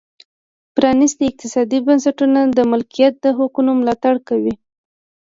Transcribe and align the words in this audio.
پرانیستي 0.75 1.23
اقتصادي 1.31 1.79
بنسټونه 1.87 2.39
د 2.57 2.59
مالکیت 2.71 3.13
د 3.19 3.25
حقونو 3.37 3.71
ملاتړ 3.79 4.15
کوي. 4.27 4.53